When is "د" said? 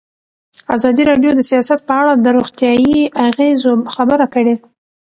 1.35-1.41, 2.15-2.25